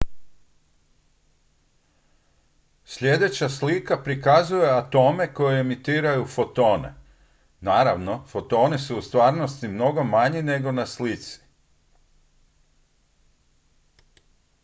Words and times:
sljedeća 2.85 3.49
slika 3.49 4.03
prikazuje 4.03 4.69
atome 4.69 5.33
koji 5.33 5.59
emitiraju 5.59 6.25
fotone 6.25 6.93
naravno 7.61 8.23
fotoni 8.27 8.77
su 8.79 8.97
u 8.97 9.01
stvarnosti 9.01 9.67
mnogo 9.67 10.03
manji 10.03 10.41
nego 10.41 10.71
na 10.71 10.85
slici 10.85 11.39